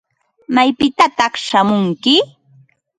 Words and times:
¿Maypitataq 0.55 1.33
shamunki? 1.45 2.15